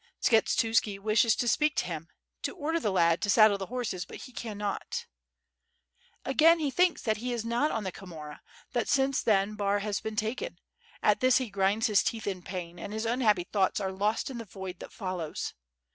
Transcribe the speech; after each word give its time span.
Skshetuski 0.23 0.99
wishes 0.99 1.35
to 1.35 1.47
speak 1.47 1.75
to 1.75 1.85
him, 1.85 2.07
to 2.41 2.55
order 2.55 2.79
the 2.79 2.89
lad 2.89 3.21
to 3.21 3.29
saddle 3.29 3.59
the 3.59 3.67
horses, 3.67 4.03
but 4.03 4.17
he 4.21 4.31
cannot 4.31 5.05
Again 6.25 6.57
he 6.57 6.71
thinks 6.71 7.03
that 7.03 7.17
he 7.17 7.31
is 7.31 7.45
not 7.45 7.69
on 7.69 7.83
the 7.83 7.91
Khomora, 7.91 8.39
that 8.71 8.87
since 8.89 9.21
then 9.21 9.53
Bar 9.53 9.77
has 9.77 10.01
been 10.01 10.15
taken,— 10.15 10.57
at 11.03 11.19
this 11.19 11.37
he 11.37 11.51
grinds 11.51 11.85
his 11.85 12.01
teeth 12.01 12.25
in 12.25 12.41
pain, 12.41 12.79
and 12.79 12.93
his 12.93 13.05
unhappy 13.05 13.43
thoughts 13.43 13.79
are 13.79 13.91
lost 13.91 14.31
in 14.31 14.39
the 14.39 14.45
void 14.45 14.79
that 14.79 14.91
follows. 14.91 15.53